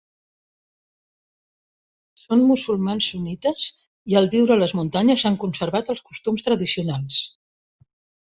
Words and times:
Són 2.21 2.39
musulmans 2.51 3.11
sunnites 3.11 3.67
i 4.13 4.17
al 4.21 4.31
viure 4.33 4.55
a 4.55 4.59
les 4.63 4.75
muntanyes 4.79 5.25
han 5.31 5.39
conservat 5.45 5.91
els 5.95 6.03
costums 6.09 6.47
tradicionals. 6.49 7.21